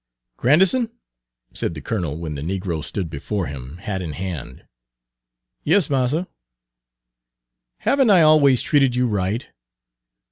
[0.35, 0.89] "Grandison,"
[1.53, 4.65] said the colonel, when the negro stood before him, hat in hand.
[5.63, 6.25] "Yas, marster."
[7.81, 9.45] "Have n't I always treated you right?"